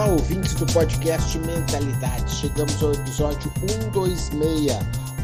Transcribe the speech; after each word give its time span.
Olá, 0.00 0.12
ouvintes 0.12 0.54
do 0.54 0.64
podcast 0.72 1.38
Mentalidade. 1.40 2.34
Chegamos 2.34 2.82
ao 2.82 2.94
episódio 2.94 3.52
126, 3.92 4.72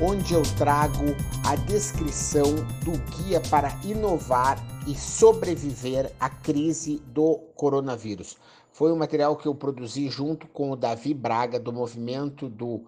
onde 0.02 0.34
eu 0.34 0.42
trago 0.58 1.16
a 1.46 1.56
descrição 1.56 2.54
do 2.84 2.92
guia 3.16 3.40
para 3.48 3.70
inovar 3.82 4.62
e 4.86 4.94
sobreviver 4.94 6.12
à 6.20 6.28
crise 6.28 6.98
do 7.06 7.38
coronavírus. 7.56 8.36
Foi 8.70 8.92
um 8.92 8.96
material 8.96 9.34
que 9.36 9.48
eu 9.48 9.54
produzi 9.54 10.10
junto 10.10 10.46
com 10.46 10.70
o 10.70 10.76
Davi 10.76 11.14
Braga, 11.14 11.58
do 11.58 11.72
movimento 11.72 12.46
do 12.46 12.84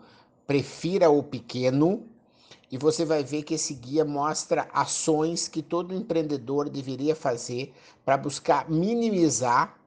Prefira 0.46 1.08
o 1.08 1.22
Pequeno. 1.22 2.04
E 2.70 2.76
você 2.76 3.02
vai 3.02 3.24
ver 3.24 3.44
que 3.44 3.54
esse 3.54 3.72
guia 3.72 4.04
mostra 4.04 4.68
ações 4.74 5.48
que 5.48 5.62
todo 5.62 5.94
empreendedor 5.94 6.68
deveria 6.68 7.16
fazer 7.16 7.72
para 8.04 8.18
buscar 8.18 8.68
minimizar 8.68 9.77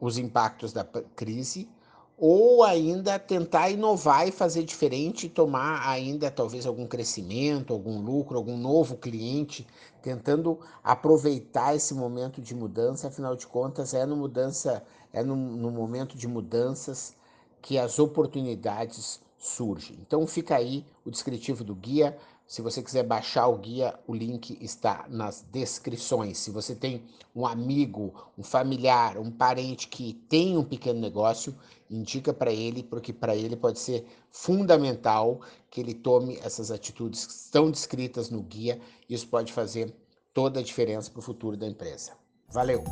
os 0.00 0.18
impactos 0.18 0.72
da 0.72 0.84
crise, 1.16 1.68
ou 2.16 2.64
ainda 2.64 3.16
tentar 3.16 3.70
inovar 3.70 4.26
e 4.26 4.32
fazer 4.32 4.64
diferente 4.64 5.26
e 5.26 5.28
tomar 5.28 5.88
ainda 5.88 6.28
talvez 6.30 6.66
algum 6.66 6.84
crescimento, 6.84 7.72
algum 7.72 8.00
lucro, 8.00 8.36
algum 8.36 8.56
novo 8.56 8.96
cliente, 8.96 9.64
tentando 10.02 10.58
aproveitar 10.82 11.76
esse 11.76 11.94
momento 11.94 12.42
de 12.42 12.56
mudança, 12.56 13.06
afinal 13.06 13.36
de 13.36 13.46
contas 13.46 13.94
é 13.94 14.04
no 14.04 14.16
mudança, 14.16 14.82
é 15.12 15.22
no, 15.22 15.36
no 15.36 15.70
momento 15.70 16.16
de 16.16 16.26
mudanças 16.26 17.14
que 17.62 17.78
as 17.78 18.00
oportunidades 18.00 19.20
surgem. 19.38 19.96
Então 20.00 20.26
fica 20.26 20.56
aí 20.56 20.84
o 21.04 21.10
descritivo 21.12 21.62
do 21.62 21.74
guia, 21.74 22.18
se 22.48 22.62
você 22.62 22.82
quiser 22.82 23.02
baixar 23.02 23.46
o 23.46 23.58
guia, 23.58 23.94
o 24.06 24.14
link 24.14 24.56
está 24.58 25.04
nas 25.10 25.44
descrições. 25.52 26.38
Se 26.38 26.50
você 26.50 26.74
tem 26.74 27.04
um 27.36 27.46
amigo, 27.46 28.14
um 28.38 28.42
familiar, 28.42 29.18
um 29.18 29.30
parente 29.30 29.86
que 29.86 30.14
tem 30.30 30.56
um 30.56 30.64
pequeno 30.64 30.98
negócio, 30.98 31.54
indica 31.90 32.32
para 32.32 32.50
ele, 32.50 32.82
porque 32.82 33.12
para 33.12 33.36
ele 33.36 33.54
pode 33.54 33.78
ser 33.78 34.06
fundamental 34.32 35.42
que 35.70 35.78
ele 35.78 35.92
tome 35.92 36.38
essas 36.38 36.70
atitudes 36.70 37.26
que 37.26 37.32
estão 37.34 37.70
descritas 37.70 38.30
no 38.30 38.40
guia. 38.40 38.80
Isso 39.10 39.28
pode 39.28 39.52
fazer 39.52 39.94
toda 40.32 40.60
a 40.60 40.62
diferença 40.62 41.10
para 41.10 41.20
o 41.20 41.22
futuro 41.22 41.54
da 41.54 41.66
empresa. 41.66 42.12
Valeu! 42.48 42.82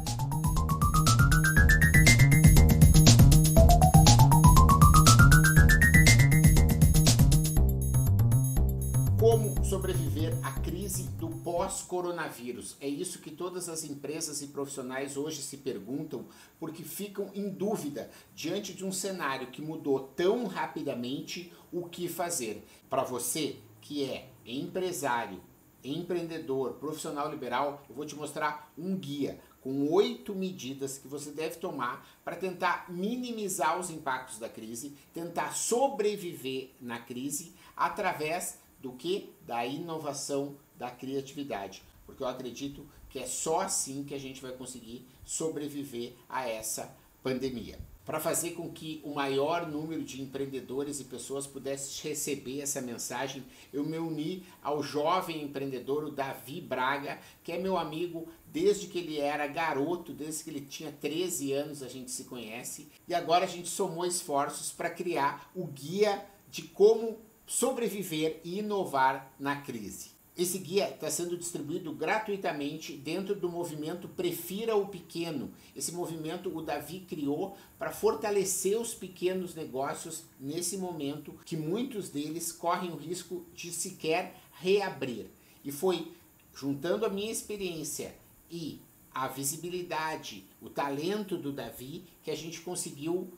Sobreviver 9.66 10.32
à 10.44 10.52
crise 10.60 11.08
do 11.18 11.28
pós-coronavírus? 11.28 12.76
É 12.80 12.86
isso 12.86 13.18
que 13.18 13.32
todas 13.32 13.68
as 13.68 13.82
empresas 13.82 14.40
e 14.40 14.46
profissionais 14.46 15.16
hoje 15.16 15.42
se 15.42 15.56
perguntam, 15.56 16.24
porque 16.60 16.84
ficam 16.84 17.32
em 17.34 17.50
dúvida 17.50 18.08
diante 18.32 18.72
de 18.72 18.84
um 18.84 18.92
cenário 18.92 19.48
que 19.48 19.60
mudou 19.60 19.98
tão 20.14 20.46
rapidamente 20.46 21.52
o 21.72 21.88
que 21.88 22.06
fazer. 22.06 22.64
Para 22.88 23.02
você 23.02 23.56
que 23.80 24.04
é 24.04 24.28
empresário, 24.46 25.40
empreendedor, 25.82 26.74
profissional 26.74 27.28
liberal, 27.28 27.84
eu 27.88 27.96
vou 27.96 28.06
te 28.06 28.14
mostrar 28.14 28.72
um 28.78 28.94
guia 28.94 29.40
com 29.60 29.92
oito 29.92 30.32
medidas 30.32 30.96
que 30.96 31.08
você 31.08 31.32
deve 31.32 31.56
tomar 31.56 32.08
para 32.24 32.36
tentar 32.36 32.86
minimizar 32.88 33.80
os 33.80 33.90
impactos 33.90 34.38
da 34.38 34.48
crise, 34.48 34.96
tentar 35.12 35.56
sobreviver 35.56 36.70
na 36.80 37.00
crise 37.00 37.52
através 37.76 38.64
do 38.80 38.92
que? 38.92 39.32
Da 39.46 39.64
inovação, 39.66 40.56
da 40.76 40.90
criatividade. 40.90 41.82
Porque 42.04 42.22
eu 42.22 42.28
acredito 42.28 42.86
que 43.10 43.18
é 43.18 43.26
só 43.26 43.60
assim 43.60 44.04
que 44.04 44.14
a 44.14 44.18
gente 44.18 44.42
vai 44.42 44.52
conseguir 44.52 45.06
sobreviver 45.24 46.12
a 46.28 46.48
essa 46.48 46.94
pandemia. 47.22 47.78
Para 48.04 48.20
fazer 48.20 48.52
com 48.52 48.70
que 48.70 49.00
o 49.02 49.12
maior 49.12 49.66
número 49.66 50.04
de 50.04 50.22
empreendedores 50.22 51.00
e 51.00 51.04
pessoas 51.04 51.44
pudesse 51.44 52.06
receber 52.06 52.60
essa 52.60 52.80
mensagem, 52.80 53.42
eu 53.72 53.84
me 53.84 53.98
uni 53.98 54.44
ao 54.62 54.80
jovem 54.80 55.42
empreendedor, 55.42 56.04
o 56.04 56.12
Davi 56.12 56.60
Braga, 56.60 57.18
que 57.42 57.50
é 57.50 57.58
meu 57.58 57.76
amigo 57.76 58.28
desde 58.46 58.86
que 58.86 58.98
ele 58.98 59.18
era 59.18 59.48
garoto, 59.48 60.12
desde 60.12 60.44
que 60.44 60.50
ele 60.50 60.60
tinha 60.60 60.92
13 60.92 61.52
anos, 61.52 61.82
a 61.82 61.88
gente 61.88 62.12
se 62.12 62.24
conhece, 62.24 62.86
e 63.08 63.14
agora 63.14 63.44
a 63.44 63.48
gente 63.48 63.68
somou 63.68 64.06
esforços 64.06 64.70
para 64.70 64.88
criar 64.88 65.50
o 65.52 65.66
guia 65.66 66.24
de 66.48 66.62
como 66.62 67.18
sobreviver 67.46 68.40
e 68.44 68.58
inovar 68.58 69.32
na 69.38 69.56
crise. 69.56 70.16
Esse 70.36 70.58
guia 70.58 70.90
está 70.90 71.10
sendo 71.10 71.34
distribuído 71.34 71.90
gratuitamente 71.94 72.92
dentro 72.92 73.34
do 73.34 73.48
movimento 73.48 74.06
Prefira 74.06 74.76
o 74.76 74.86
Pequeno. 74.86 75.50
Esse 75.74 75.92
movimento 75.92 76.54
o 76.54 76.60
Davi 76.60 77.06
criou 77.08 77.56
para 77.78 77.90
fortalecer 77.90 78.78
os 78.78 78.92
pequenos 78.92 79.54
negócios 79.54 80.24
nesse 80.38 80.76
momento 80.76 81.34
que 81.46 81.56
muitos 81.56 82.10
deles 82.10 82.52
correm 82.52 82.90
o 82.90 82.96
risco 82.96 83.46
de 83.54 83.72
sequer 83.72 84.38
reabrir. 84.60 85.30
E 85.64 85.72
foi 85.72 86.12
juntando 86.54 87.06
a 87.06 87.10
minha 87.10 87.32
experiência 87.32 88.14
e 88.50 88.78
a 89.10 89.28
visibilidade, 89.28 90.44
o 90.60 90.68
talento 90.68 91.38
do 91.38 91.50
Davi 91.50 92.04
que 92.22 92.30
a 92.30 92.36
gente 92.36 92.60
conseguiu 92.60 93.32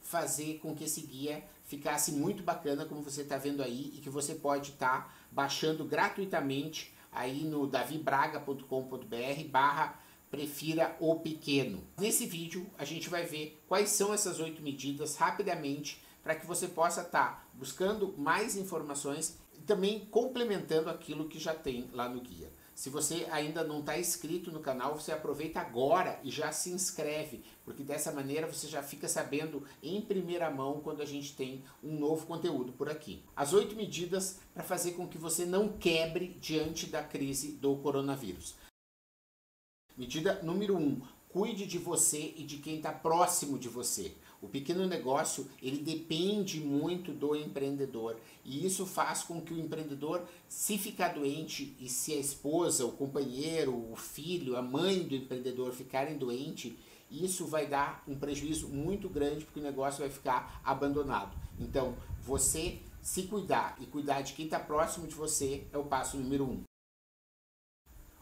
fazer 0.00 0.58
com 0.60 0.74
que 0.74 0.84
esse 0.84 1.02
guia 1.02 1.44
ficasse 1.64 2.12
muito 2.12 2.42
bacana, 2.42 2.86
como 2.86 3.02
você 3.02 3.22
está 3.22 3.36
vendo 3.36 3.62
aí, 3.62 3.92
e 3.94 4.00
que 4.00 4.08
você 4.08 4.34
pode 4.34 4.70
estar 4.70 5.04
tá 5.04 5.14
baixando 5.30 5.84
gratuitamente 5.84 6.94
aí 7.12 7.44
no 7.44 7.66
davibraga.com.br 7.66 9.44
barra 9.50 10.00
prefira 10.30 10.96
o 11.00 11.16
pequeno. 11.16 11.82
Nesse 11.98 12.26
vídeo 12.26 12.66
a 12.78 12.84
gente 12.84 13.08
vai 13.08 13.24
ver 13.24 13.62
quais 13.66 13.90
são 13.90 14.12
essas 14.12 14.40
oito 14.40 14.62
medidas 14.62 15.16
rapidamente 15.16 16.02
para 16.22 16.34
que 16.34 16.46
você 16.46 16.68
possa 16.68 17.02
estar 17.02 17.26
tá 17.26 17.44
buscando 17.54 18.14
mais 18.18 18.56
informações 18.56 19.38
e 19.54 19.60
também 19.60 20.06
complementando 20.06 20.90
aquilo 20.90 21.28
que 21.28 21.38
já 21.38 21.54
tem 21.54 21.88
lá 21.92 22.08
no 22.08 22.20
guia. 22.20 22.50
Se 22.78 22.90
você 22.90 23.26
ainda 23.32 23.64
não 23.64 23.80
está 23.80 23.98
inscrito 23.98 24.52
no 24.52 24.60
canal, 24.60 24.94
você 24.94 25.10
aproveita 25.10 25.58
agora 25.58 26.20
e 26.22 26.30
já 26.30 26.52
se 26.52 26.70
inscreve, 26.70 27.42
porque 27.64 27.82
dessa 27.82 28.12
maneira 28.12 28.46
você 28.46 28.68
já 28.68 28.84
fica 28.84 29.08
sabendo 29.08 29.66
em 29.82 30.00
primeira 30.00 30.48
mão 30.48 30.80
quando 30.80 31.02
a 31.02 31.04
gente 31.04 31.34
tem 31.34 31.64
um 31.82 31.98
novo 31.98 32.24
conteúdo 32.24 32.70
por 32.70 32.88
aqui. 32.88 33.24
As 33.34 33.52
oito 33.52 33.74
medidas 33.74 34.38
para 34.54 34.62
fazer 34.62 34.92
com 34.92 35.08
que 35.08 35.18
você 35.18 35.44
não 35.44 35.70
quebre 35.76 36.36
diante 36.40 36.86
da 36.86 37.02
crise 37.02 37.50
do 37.50 37.74
coronavírus. 37.78 38.54
Medida 39.96 40.40
número 40.44 40.76
um: 40.76 41.02
cuide 41.28 41.66
de 41.66 41.78
você 41.78 42.34
e 42.36 42.42
de 42.42 42.58
quem 42.58 42.76
está 42.76 42.92
próximo 42.92 43.58
de 43.58 43.68
você. 43.68 44.12
O 44.40 44.48
pequeno 44.48 44.86
negócio 44.86 45.48
ele 45.60 45.78
depende 45.78 46.60
muito 46.60 47.12
do 47.12 47.34
empreendedor 47.34 48.16
e 48.44 48.64
isso 48.64 48.86
faz 48.86 49.22
com 49.22 49.40
que 49.40 49.52
o 49.52 49.58
empreendedor, 49.58 50.22
se 50.48 50.78
ficar 50.78 51.08
doente 51.08 51.76
e 51.80 51.88
se 51.88 52.14
a 52.14 52.20
esposa, 52.20 52.86
o 52.86 52.92
companheiro, 52.92 53.74
o 53.90 53.96
filho, 53.96 54.56
a 54.56 54.62
mãe 54.62 55.02
do 55.02 55.16
empreendedor 55.16 55.72
ficarem 55.72 56.16
doente, 56.16 56.78
isso 57.10 57.46
vai 57.46 57.66
dar 57.66 58.04
um 58.06 58.14
prejuízo 58.14 58.68
muito 58.68 59.08
grande 59.08 59.44
porque 59.44 59.60
o 59.60 59.62
negócio 59.62 60.00
vai 60.00 60.10
ficar 60.10 60.60
abandonado. 60.62 61.36
Então, 61.58 61.96
você 62.22 62.78
se 63.02 63.24
cuidar 63.24 63.76
e 63.80 63.86
cuidar 63.86 64.20
de 64.22 64.34
quem 64.34 64.44
está 64.44 64.60
próximo 64.60 65.06
de 65.06 65.14
você 65.14 65.66
é 65.72 65.78
o 65.78 65.84
passo 65.84 66.16
número 66.16 66.44
um. 66.44 66.67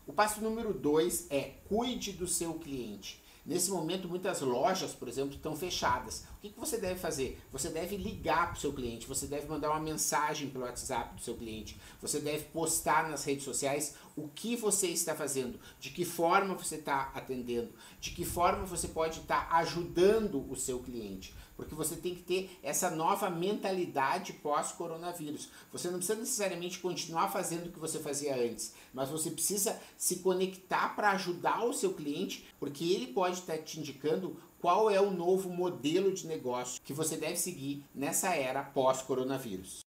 O 0.06 0.12
passo 0.12 0.40
número 0.40 0.72
dois 0.72 1.26
é 1.30 1.54
cuide 1.68 2.12
do 2.12 2.28
seu 2.28 2.54
cliente. 2.54 3.20
Nesse 3.44 3.70
momento, 3.70 4.08
muitas 4.08 4.40
lojas, 4.40 4.92
por 4.92 5.08
exemplo, 5.08 5.34
estão 5.34 5.56
fechadas. 5.56 6.24
O 6.38 6.40
que, 6.40 6.50
que 6.50 6.58
você 6.58 6.78
deve 6.78 6.98
fazer? 6.98 7.40
Você 7.52 7.68
deve 7.68 7.96
ligar 7.96 8.48
para 8.48 8.56
o 8.56 8.60
seu 8.60 8.72
cliente, 8.72 9.06
você 9.06 9.26
deve 9.26 9.48
mandar 9.48 9.70
uma 9.70 9.80
mensagem 9.80 10.48
pelo 10.48 10.64
WhatsApp 10.64 11.14
do 11.14 11.20
seu 11.20 11.34
cliente, 11.34 11.76
você 12.00 12.20
deve 12.20 12.44
postar 12.46 13.08
nas 13.08 13.24
redes 13.24 13.44
sociais 13.44 13.94
o 14.16 14.28
que 14.28 14.56
você 14.56 14.88
está 14.88 15.14
fazendo, 15.14 15.60
de 15.78 15.90
que 15.90 16.04
forma 16.04 16.54
você 16.54 16.76
está 16.76 17.12
atendendo, 17.14 17.70
de 18.00 18.10
que 18.10 18.24
forma 18.24 18.64
você 18.64 18.88
pode 18.88 19.20
estar 19.20 19.48
ajudando 19.52 20.50
o 20.50 20.56
seu 20.56 20.80
cliente 20.80 21.34
porque 21.56 21.74
você 21.74 21.96
tem 21.96 22.14
que 22.14 22.22
ter 22.22 22.58
essa 22.62 22.90
nova 22.90 23.30
mentalidade 23.30 24.34
pós-coronavírus. 24.34 25.48
Você 25.72 25.88
não 25.88 25.98
precisa 25.98 26.18
necessariamente 26.18 26.78
continuar 26.78 27.28
fazendo 27.28 27.66
o 27.66 27.72
que 27.72 27.78
você 27.78 27.98
fazia 27.98 28.36
antes, 28.36 28.74
mas 28.92 29.08
você 29.08 29.30
precisa 29.30 29.80
se 29.96 30.16
conectar 30.16 30.94
para 30.94 31.12
ajudar 31.12 31.64
o 31.64 31.72
seu 31.72 31.94
cliente, 31.94 32.46
porque 32.60 32.84
ele 32.84 33.08
pode 33.08 33.40
estar 33.40 33.58
te 33.58 33.80
indicando 33.80 34.36
qual 34.60 34.90
é 34.90 35.00
o 35.00 35.10
novo 35.10 35.48
modelo 35.48 36.12
de 36.12 36.26
negócio 36.26 36.80
que 36.82 36.92
você 36.92 37.16
deve 37.16 37.36
seguir 37.36 37.84
nessa 37.94 38.34
era 38.34 38.62
pós-coronavírus. 38.62 39.85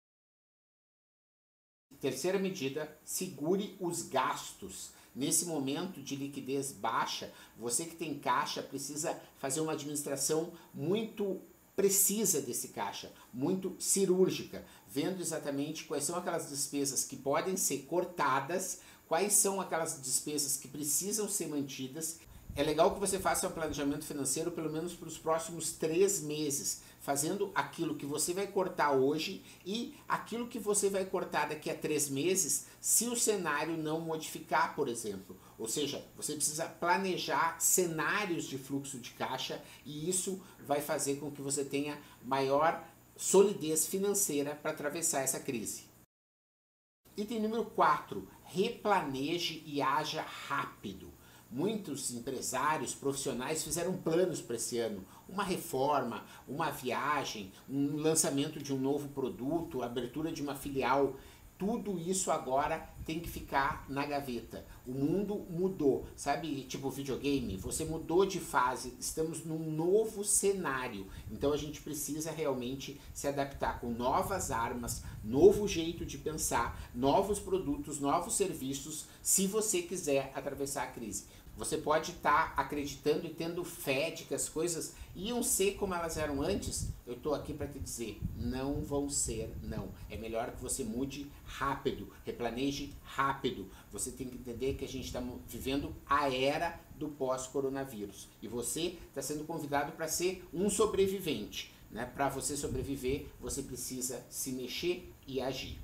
Terceira 2.00 2.38
medida, 2.38 2.96
segure 3.04 3.76
os 3.80 4.02
gastos. 4.02 4.90
Nesse 5.14 5.46
momento 5.46 6.00
de 6.00 6.14
liquidez 6.14 6.70
baixa, 6.70 7.32
você 7.58 7.84
que 7.84 7.96
tem 7.96 8.18
caixa 8.18 8.62
precisa 8.62 9.20
fazer 9.38 9.60
uma 9.60 9.72
administração 9.72 10.52
muito 10.72 11.40
precisa 11.74 12.40
desse 12.40 12.68
caixa, 12.68 13.12
muito 13.32 13.76
cirúrgica, 13.78 14.64
vendo 14.88 15.20
exatamente 15.20 15.84
quais 15.84 16.02
são 16.02 16.16
aquelas 16.16 16.48
despesas 16.48 17.04
que 17.04 17.16
podem 17.16 17.56
ser 17.56 17.82
cortadas, 17.82 18.80
quais 19.06 19.34
são 19.34 19.60
aquelas 19.60 20.02
despesas 20.02 20.56
que 20.56 20.66
precisam 20.66 21.28
ser 21.28 21.46
mantidas. 21.46 22.18
É 22.58 22.62
legal 22.64 22.92
que 22.92 22.98
você 22.98 23.20
faça 23.20 23.46
um 23.46 23.52
planejamento 23.52 24.04
financeiro 24.04 24.50
pelo 24.50 24.68
menos 24.68 24.92
para 24.92 25.06
os 25.06 25.16
próximos 25.16 25.70
três 25.70 26.20
meses, 26.20 26.82
fazendo 27.00 27.52
aquilo 27.54 27.94
que 27.94 28.04
você 28.04 28.34
vai 28.34 28.48
cortar 28.48 28.90
hoje 28.90 29.44
e 29.64 29.94
aquilo 30.08 30.48
que 30.48 30.58
você 30.58 30.90
vai 30.90 31.04
cortar 31.04 31.48
daqui 31.48 31.70
a 31.70 31.76
três 31.76 32.08
meses, 32.08 32.66
se 32.80 33.06
o 33.06 33.14
cenário 33.14 33.76
não 33.76 34.00
modificar, 34.00 34.74
por 34.74 34.88
exemplo. 34.88 35.36
Ou 35.56 35.68
seja, 35.68 36.04
você 36.16 36.34
precisa 36.34 36.64
planejar 36.64 37.60
cenários 37.60 38.42
de 38.42 38.58
fluxo 38.58 38.98
de 38.98 39.10
caixa 39.10 39.62
e 39.86 40.10
isso 40.10 40.42
vai 40.66 40.80
fazer 40.80 41.20
com 41.20 41.30
que 41.30 41.40
você 41.40 41.64
tenha 41.64 41.96
maior 42.24 42.84
solidez 43.16 43.86
financeira 43.86 44.56
para 44.56 44.72
atravessar 44.72 45.20
essa 45.20 45.38
crise. 45.38 45.84
Item 47.16 47.38
número 47.38 47.66
4. 47.66 48.28
Replaneje 48.42 49.62
e 49.64 49.80
haja 49.80 50.22
rápido. 50.22 51.16
Muitos 51.50 52.10
empresários 52.10 52.94
profissionais 52.94 53.64
fizeram 53.64 53.96
planos 53.96 54.42
para 54.42 54.56
esse 54.56 54.78
ano, 54.78 55.02
uma 55.26 55.42
reforma, 55.42 56.22
uma 56.46 56.70
viagem, 56.70 57.50
um 57.66 57.96
lançamento 57.96 58.62
de 58.62 58.72
um 58.72 58.78
novo 58.78 59.08
produto, 59.08 59.82
abertura 59.82 60.30
de 60.30 60.42
uma 60.42 60.54
filial 60.54 61.16
tudo 61.58 61.98
isso 61.98 62.30
agora 62.30 62.88
tem 63.04 63.18
que 63.18 63.28
ficar 63.28 63.84
na 63.88 64.06
gaveta. 64.06 64.64
O 64.86 64.92
mundo 64.92 65.44
mudou, 65.50 66.06
sabe? 66.14 66.62
Tipo 66.64 66.88
videogame, 66.88 67.56
você 67.56 67.84
mudou 67.84 68.24
de 68.24 68.38
fase, 68.38 68.94
estamos 69.00 69.44
num 69.44 69.70
novo 69.72 70.22
cenário. 70.24 71.06
Então 71.30 71.52
a 71.52 71.56
gente 71.56 71.80
precisa 71.80 72.30
realmente 72.30 73.00
se 73.12 73.26
adaptar 73.26 73.80
com 73.80 73.90
novas 73.90 74.52
armas, 74.52 75.02
novo 75.24 75.66
jeito 75.66 76.06
de 76.06 76.16
pensar, 76.16 76.80
novos 76.94 77.40
produtos, 77.40 77.98
novos 77.98 78.34
serviços, 78.34 79.06
se 79.20 79.46
você 79.46 79.82
quiser 79.82 80.30
atravessar 80.34 80.84
a 80.84 80.92
crise. 80.92 81.24
Você 81.58 81.76
pode 81.76 82.12
estar 82.12 82.54
tá 82.54 82.62
acreditando 82.62 83.26
e 83.26 83.30
tendo 83.30 83.64
fé 83.64 84.12
de 84.12 84.22
que 84.22 84.34
as 84.34 84.48
coisas 84.48 84.94
iam 85.16 85.42
ser 85.42 85.74
como 85.74 85.92
elas 85.92 86.16
eram 86.16 86.40
antes. 86.40 86.90
Eu 87.04 87.14
estou 87.14 87.34
aqui 87.34 87.52
para 87.52 87.66
te 87.66 87.80
dizer, 87.80 88.20
não 88.36 88.80
vão 88.80 89.10
ser, 89.10 89.52
não. 89.60 89.88
É 90.08 90.16
melhor 90.16 90.52
que 90.52 90.62
você 90.62 90.84
mude 90.84 91.28
rápido, 91.44 92.12
replaneje 92.24 92.94
rápido. 93.02 93.68
Você 93.90 94.12
tem 94.12 94.28
que 94.28 94.36
entender 94.36 94.74
que 94.74 94.84
a 94.84 94.88
gente 94.88 95.06
está 95.06 95.20
vivendo 95.48 95.92
a 96.06 96.32
era 96.32 96.80
do 96.96 97.08
pós-coronavírus. 97.08 98.28
E 98.40 98.46
você 98.46 98.96
está 99.08 99.20
sendo 99.20 99.42
convidado 99.42 99.90
para 99.90 100.06
ser 100.06 100.48
um 100.54 100.70
sobrevivente. 100.70 101.74
Né? 101.90 102.06
Para 102.06 102.28
você 102.28 102.56
sobreviver, 102.56 103.26
você 103.40 103.62
precisa 103.62 104.24
se 104.30 104.52
mexer 104.52 105.12
e 105.26 105.40
agir. 105.40 105.76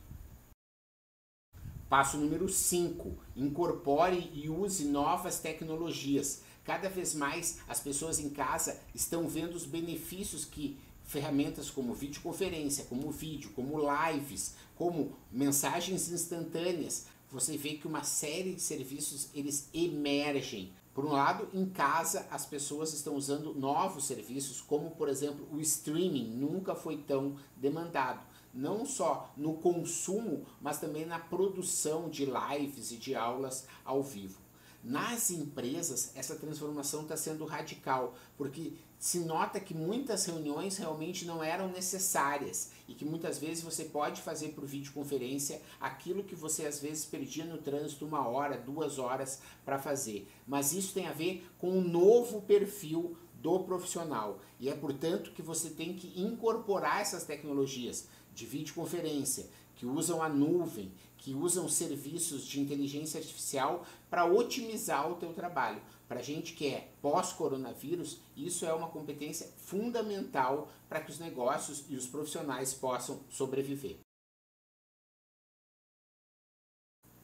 Passo 1.94 2.16
número 2.16 2.48
5: 2.48 3.16
incorpore 3.36 4.28
e 4.34 4.50
use 4.50 4.84
novas 4.84 5.38
tecnologias. 5.38 6.42
Cada 6.64 6.88
vez 6.88 7.14
mais 7.14 7.60
as 7.68 7.78
pessoas 7.78 8.18
em 8.18 8.30
casa 8.30 8.80
estão 8.92 9.28
vendo 9.28 9.54
os 9.54 9.64
benefícios 9.64 10.44
que 10.44 10.76
ferramentas 11.04 11.70
como 11.70 11.94
videoconferência, 11.94 12.86
como 12.86 13.12
vídeo, 13.12 13.52
como 13.54 13.78
lives, 13.78 14.56
como 14.74 15.16
mensagens 15.30 16.10
instantâneas, 16.10 17.06
você 17.30 17.56
vê 17.56 17.74
que 17.74 17.86
uma 17.86 18.02
série 18.02 18.56
de 18.56 18.60
serviços 18.60 19.28
eles 19.32 19.68
emergem. 19.72 20.72
Por 20.92 21.04
um 21.04 21.12
lado, 21.12 21.48
em 21.54 21.64
casa 21.64 22.26
as 22.28 22.44
pessoas 22.44 22.92
estão 22.92 23.14
usando 23.14 23.54
novos 23.54 24.04
serviços, 24.04 24.60
como 24.60 24.90
por 24.96 25.08
exemplo 25.08 25.46
o 25.52 25.60
streaming, 25.60 26.26
nunca 26.26 26.74
foi 26.74 26.96
tão 26.96 27.36
demandado 27.56 28.33
não 28.54 28.86
só 28.86 29.32
no 29.36 29.54
consumo, 29.54 30.46
mas 30.60 30.78
também 30.78 31.04
na 31.04 31.18
produção 31.18 32.08
de 32.08 32.26
lives 32.26 32.92
e 32.92 32.96
de 32.96 33.14
aulas 33.14 33.66
ao 33.84 34.02
vivo. 34.02 34.44
Nas 34.84 35.30
empresas, 35.30 36.12
essa 36.14 36.36
transformação 36.36 37.02
está 37.02 37.16
sendo 37.16 37.46
radical, 37.46 38.14
porque 38.36 38.74
se 38.98 39.20
nota 39.20 39.58
que 39.58 39.74
muitas 39.74 40.26
reuniões 40.26 40.76
realmente 40.76 41.24
não 41.24 41.42
eram 41.42 41.68
necessárias 41.68 42.70
e 42.86 42.92
que 42.92 43.04
muitas 43.04 43.38
vezes 43.38 43.64
você 43.64 43.84
pode 43.86 44.20
fazer 44.20 44.48
por 44.48 44.66
videoconferência 44.66 45.62
aquilo 45.80 46.22
que 46.22 46.34
você 46.34 46.66
às 46.66 46.80
vezes 46.80 47.06
perdia 47.06 47.46
no 47.46 47.56
trânsito 47.56 48.04
uma 48.04 48.28
hora, 48.28 48.58
duas 48.58 48.98
horas 48.98 49.40
para 49.64 49.78
fazer. 49.78 50.28
Mas 50.46 50.74
isso 50.74 50.92
tem 50.92 51.06
a 51.06 51.12
ver 51.12 51.46
com 51.58 51.70
um 51.70 51.80
novo 51.80 52.42
perfil 52.42 53.16
do 53.44 53.60
profissional 53.60 54.40
e 54.58 54.70
é 54.70 54.74
portanto 54.74 55.32
que 55.32 55.42
você 55.42 55.68
tem 55.68 55.94
que 55.94 56.18
incorporar 56.18 57.02
essas 57.02 57.24
tecnologias 57.24 58.08
de 58.34 58.44
videoconferência, 58.46 59.48
que 59.76 59.86
usam 59.86 60.22
a 60.22 60.28
nuvem, 60.28 60.92
que 61.16 61.34
usam 61.34 61.68
serviços 61.68 62.44
de 62.44 62.60
inteligência 62.60 63.18
artificial 63.18 63.86
para 64.10 64.26
otimizar 64.26 65.10
o 65.10 65.16
teu 65.16 65.32
trabalho. 65.32 65.80
Para 66.06 66.20
a 66.20 66.22
gente 66.22 66.52
que 66.52 66.66
é 66.66 66.92
pós-coronavírus, 67.00 68.20
isso 68.36 68.66
é 68.66 68.74
uma 68.74 68.88
competência 68.88 69.48
fundamental 69.56 70.70
para 70.88 71.00
que 71.00 71.10
os 71.10 71.18
negócios 71.18 71.84
e 71.88 71.96
os 71.96 72.06
profissionais 72.06 72.74
possam 72.74 73.20
sobreviver. 73.30 73.98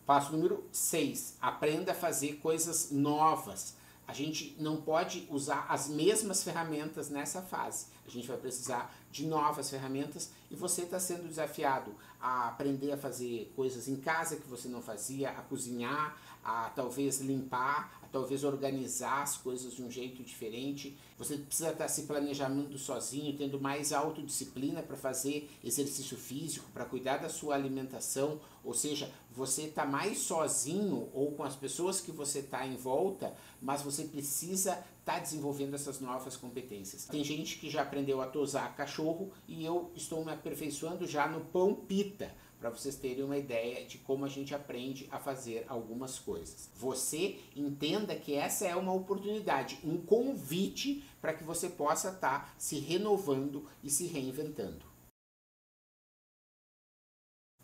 Passo 0.06 0.32
número 0.32 0.64
6. 0.72 1.36
Aprenda 1.40 1.92
a 1.92 1.94
fazer 1.94 2.38
coisas 2.38 2.90
novas. 2.90 3.76
A 4.08 4.12
gente 4.12 4.56
não 4.58 4.80
pode 4.80 5.24
usar 5.30 5.66
as 5.68 5.86
mesmas 5.86 6.42
ferramentas 6.42 7.08
nessa 7.08 7.42
fase. 7.42 7.86
A 8.10 8.20
gente 8.20 8.28
vai 8.28 8.36
precisar 8.36 8.94
de 9.10 9.26
novas 9.26 9.70
ferramentas 9.70 10.30
e 10.50 10.56
você 10.56 10.82
está 10.82 10.98
sendo 10.98 11.28
desafiado 11.28 11.94
a 12.20 12.48
aprender 12.48 12.92
a 12.92 12.96
fazer 12.96 13.52
coisas 13.56 13.88
em 13.88 13.96
casa 13.96 14.36
que 14.36 14.46
você 14.48 14.68
não 14.68 14.82
fazia, 14.82 15.30
a 15.30 15.42
cozinhar, 15.42 16.16
a 16.44 16.70
talvez 16.70 17.20
limpar, 17.20 18.00
a 18.02 18.06
talvez 18.06 18.44
organizar 18.44 19.22
as 19.22 19.36
coisas 19.36 19.74
de 19.74 19.82
um 19.82 19.90
jeito 19.90 20.22
diferente. 20.22 20.98
Você 21.18 21.36
precisa 21.36 21.70
estar 21.70 21.84
tá 21.84 21.88
se 21.88 22.02
planejando 22.02 22.76
sozinho, 22.78 23.36
tendo 23.36 23.60
mais 23.60 23.92
autodisciplina 23.92 24.82
para 24.82 24.96
fazer 24.96 25.50
exercício 25.62 26.16
físico, 26.16 26.68
para 26.72 26.84
cuidar 26.84 27.18
da 27.18 27.28
sua 27.28 27.54
alimentação, 27.54 28.40
ou 28.64 28.74
seja, 28.74 29.10
você 29.30 29.62
está 29.62 29.86
mais 29.86 30.18
sozinho 30.18 31.08
ou 31.14 31.32
com 31.32 31.44
as 31.44 31.56
pessoas 31.56 32.00
que 32.00 32.10
você 32.10 32.40
está 32.40 32.66
em 32.66 32.76
volta, 32.76 33.34
mas 33.60 33.82
você 33.82 34.04
precisa 34.04 34.82
estar 35.10 35.14
tá 35.14 35.18
desenvolvendo 35.18 35.74
essas 35.74 36.00
novas 36.00 36.36
competências. 36.36 37.06
Tem 37.06 37.24
gente 37.24 37.58
que 37.58 37.68
já 37.68 37.82
aprendeu 37.82 38.20
a 38.20 38.26
tosar 38.26 38.76
cachorro 38.76 39.32
e 39.48 39.64
eu 39.64 39.90
estou 39.94 40.24
me 40.24 40.32
aperfeiçoando 40.32 41.06
já 41.06 41.26
no 41.26 41.40
pão 41.40 41.74
pita 41.74 42.32
para 42.60 42.70
vocês 42.70 42.94
terem 42.94 43.24
uma 43.24 43.38
ideia 43.38 43.86
de 43.86 43.98
como 43.98 44.24
a 44.24 44.28
gente 44.28 44.54
aprende 44.54 45.08
a 45.10 45.18
fazer 45.18 45.64
algumas 45.66 46.18
coisas. 46.18 46.68
Você 46.76 47.38
entenda 47.56 48.14
que 48.14 48.34
essa 48.34 48.66
é 48.66 48.76
uma 48.76 48.92
oportunidade, 48.92 49.78
um 49.82 49.96
convite 49.96 51.02
para 51.20 51.32
que 51.32 51.42
você 51.42 51.70
possa 51.70 52.10
estar 52.10 52.44
tá 52.44 52.54
se 52.58 52.78
renovando 52.78 53.66
e 53.82 53.88
se 53.88 54.06
reinventando. 54.06 54.84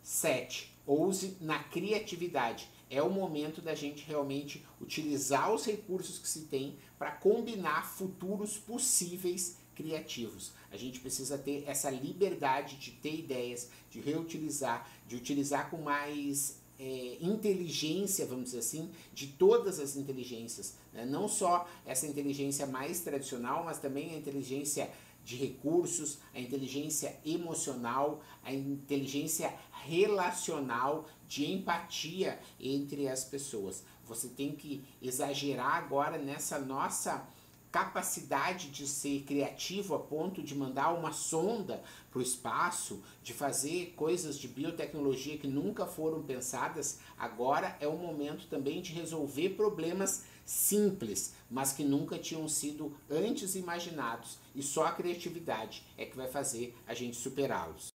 7. 0.02 0.74
Ouse 0.86 1.36
na 1.40 1.62
criatividade. 1.64 2.70
É 2.88 3.02
o 3.02 3.10
momento 3.10 3.60
da 3.60 3.74
gente 3.74 4.04
realmente 4.04 4.64
utilizar 4.80 5.52
os 5.52 5.64
recursos 5.64 6.18
que 6.18 6.28
se 6.28 6.42
tem 6.42 6.76
para 6.98 7.10
combinar 7.10 7.84
futuros 7.84 8.56
possíveis 8.56 9.56
criativos. 9.74 10.52
A 10.70 10.76
gente 10.76 11.00
precisa 11.00 11.36
ter 11.36 11.64
essa 11.66 11.90
liberdade 11.90 12.76
de 12.76 12.92
ter 12.92 13.14
ideias, 13.14 13.68
de 13.90 14.00
reutilizar, 14.00 14.88
de 15.06 15.16
utilizar 15.16 15.70
com 15.70 15.78
mais 15.78 16.58
é, 16.78 17.16
inteligência, 17.20 18.26
vamos 18.26 18.46
dizer 18.46 18.58
assim, 18.58 18.90
de 19.14 19.28
todas 19.28 19.78
as 19.80 19.96
inteligências. 19.96 20.74
Né? 20.92 21.04
Não 21.04 21.28
só 21.28 21.68
essa 21.84 22.06
inteligência 22.06 22.66
mais 22.66 23.00
tradicional, 23.00 23.64
mas 23.64 23.78
também 23.78 24.14
a 24.14 24.18
inteligência 24.18 24.90
de 25.26 25.34
recursos, 25.34 26.18
a 26.32 26.38
inteligência 26.38 27.18
emocional, 27.26 28.22
a 28.44 28.52
inteligência 28.52 29.52
relacional, 29.84 31.08
de 31.26 31.50
empatia 31.50 32.38
entre 32.60 33.08
as 33.08 33.24
pessoas. 33.24 33.82
Você 34.04 34.28
tem 34.28 34.54
que 34.54 34.84
exagerar 35.02 35.78
agora 35.78 36.16
nessa 36.16 36.60
nossa 36.60 37.26
capacidade 37.70 38.68
de 38.70 38.86
ser 38.86 39.22
criativo 39.22 39.94
a 39.94 39.98
ponto 39.98 40.42
de 40.42 40.54
mandar 40.54 40.92
uma 40.92 41.12
sonda 41.12 41.82
para 42.10 42.18
o 42.18 42.22
espaço, 42.22 43.02
de 43.22 43.32
fazer 43.32 43.94
coisas 43.96 44.38
de 44.38 44.48
biotecnologia 44.48 45.36
que 45.38 45.46
nunca 45.46 45.86
foram 45.86 46.22
pensadas, 46.22 46.98
agora 47.18 47.76
é 47.80 47.86
o 47.86 47.96
momento 47.96 48.46
também 48.48 48.80
de 48.80 48.92
resolver 48.92 49.50
problemas 49.50 50.24
simples, 50.44 51.34
mas 51.50 51.72
que 51.72 51.84
nunca 51.84 52.18
tinham 52.18 52.48
sido 52.48 52.96
antes 53.10 53.54
imaginados, 53.56 54.38
e 54.54 54.62
só 54.62 54.86
a 54.86 54.92
criatividade 54.92 55.82
é 55.98 56.06
que 56.06 56.16
vai 56.16 56.28
fazer 56.28 56.74
a 56.86 56.94
gente 56.94 57.16
superá-los. 57.16 57.88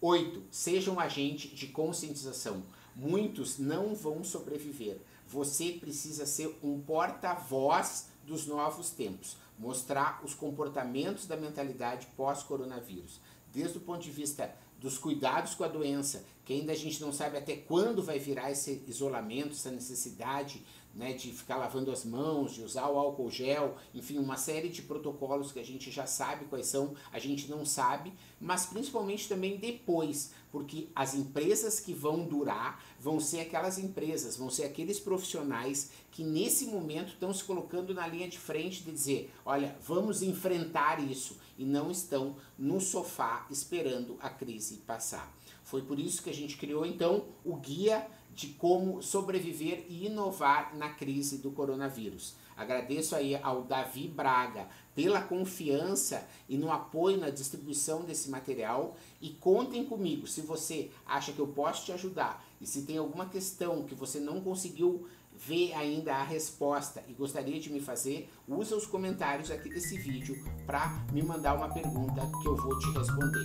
8. 0.00 0.42
Seja 0.50 0.90
um 0.90 0.98
agente 0.98 1.54
de 1.54 1.68
conscientização. 1.68 2.64
Muitos 2.94 3.58
não 3.58 3.94
vão 3.94 4.24
sobreviver. 4.24 5.00
Você 5.28 5.78
precisa 5.80 6.26
ser 6.26 6.58
um 6.62 6.80
porta-voz 6.80 8.08
dos 8.24 8.46
novos 8.46 8.90
tempos, 8.90 9.36
mostrar 9.58 10.20
os 10.24 10.34
comportamentos 10.34 11.26
da 11.26 11.36
mentalidade 11.36 12.06
pós-coronavírus, 12.16 13.20
desde 13.52 13.78
o 13.78 13.80
ponto 13.80 14.02
de 14.02 14.10
vista 14.10 14.54
dos 14.78 14.98
cuidados 14.98 15.54
com 15.54 15.62
a 15.62 15.68
doença, 15.68 16.24
que 16.44 16.52
ainda 16.52 16.72
a 16.72 16.76
gente 16.76 17.00
não 17.00 17.12
sabe 17.12 17.38
até 17.38 17.56
quando 17.56 18.02
vai 18.02 18.18
virar 18.18 18.50
esse 18.50 18.82
isolamento, 18.88 19.52
essa 19.52 19.70
necessidade 19.70 20.64
né, 20.94 21.12
de 21.12 21.32
ficar 21.32 21.56
lavando 21.56 21.90
as 21.90 22.04
mãos, 22.04 22.52
de 22.52 22.62
usar 22.62 22.88
o 22.88 22.98
álcool 22.98 23.30
gel, 23.30 23.76
enfim, 23.94 24.18
uma 24.18 24.36
série 24.36 24.68
de 24.68 24.82
protocolos 24.82 25.52
que 25.52 25.58
a 25.58 25.64
gente 25.64 25.90
já 25.90 26.06
sabe 26.06 26.44
quais 26.46 26.66
são, 26.66 26.94
a 27.10 27.18
gente 27.18 27.50
não 27.50 27.64
sabe, 27.64 28.12
mas 28.40 28.66
principalmente 28.66 29.28
também 29.28 29.56
depois, 29.56 30.32
porque 30.50 30.88
as 30.94 31.14
empresas 31.14 31.80
que 31.80 31.94
vão 31.94 32.24
durar 32.26 32.82
vão 33.00 33.18
ser 33.18 33.40
aquelas 33.40 33.78
empresas, 33.78 34.36
vão 34.36 34.50
ser 34.50 34.64
aqueles 34.64 35.00
profissionais 35.00 35.90
que 36.10 36.22
nesse 36.22 36.66
momento 36.66 37.14
estão 37.14 37.32
se 37.32 37.42
colocando 37.42 37.94
na 37.94 38.06
linha 38.06 38.28
de 38.28 38.38
frente 38.38 38.82
de 38.82 38.92
dizer, 38.92 39.32
olha, 39.44 39.76
vamos 39.82 40.22
enfrentar 40.22 41.02
isso 41.02 41.38
e 41.56 41.64
não 41.64 41.90
estão 41.90 42.36
no 42.58 42.80
sofá 42.80 43.46
esperando 43.50 44.18
a 44.20 44.28
crise 44.28 44.78
passar. 44.78 45.34
Foi 45.64 45.80
por 45.82 45.98
isso 45.98 46.22
que 46.22 46.30
a 46.30 46.34
gente 46.34 46.56
criou 46.56 46.84
então 46.84 47.24
o 47.44 47.56
guia 47.56 48.06
de 48.34 48.48
como 48.48 49.02
sobreviver 49.02 49.84
e 49.88 50.06
inovar 50.06 50.74
na 50.76 50.90
crise 50.90 51.38
do 51.38 51.50
coronavírus. 51.50 52.34
Agradeço 52.56 53.16
aí 53.16 53.34
ao 53.36 53.62
Davi 53.62 54.08
Braga 54.08 54.68
pela 54.94 55.22
confiança 55.22 56.26
e 56.48 56.56
no 56.56 56.70
apoio 56.70 57.18
na 57.18 57.30
distribuição 57.30 58.02
desse 58.02 58.30
material 58.30 58.96
e 59.20 59.30
contem 59.30 59.84
comigo 59.84 60.26
se 60.26 60.42
você 60.42 60.90
acha 61.06 61.32
que 61.32 61.38
eu 61.38 61.48
posso 61.48 61.86
te 61.86 61.92
ajudar 61.92 62.44
e 62.60 62.66
se 62.66 62.82
tem 62.82 62.98
alguma 62.98 63.26
questão 63.26 63.84
que 63.84 63.94
você 63.94 64.20
não 64.20 64.40
conseguiu 64.40 65.06
ver 65.34 65.72
ainda 65.72 66.14
a 66.14 66.22
resposta 66.22 67.02
e 67.08 67.12
gostaria 67.14 67.58
de 67.58 67.72
me 67.72 67.80
fazer, 67.80 68.30
usa 68.46 68.76
os 68.76 68.86
comentários 68.86 69.50
aqui 69.50 69.68
desse 69.68 69.98
vídeo 69.98 70.36
para 70.66 71.04
me 71.10 71.22
mandar 71.22 71.54
uma 71.54 71.72
pergunta 71.72 72.20
que 72.40 72.48
eu 72.48 72.56
vou 72.56 72.78
te 72.78 72.90
responder. 72.90 73.44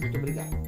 Muito 0.00 0.18
obrigado. 0.18 0.67